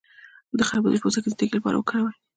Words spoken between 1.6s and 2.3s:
وکاروئ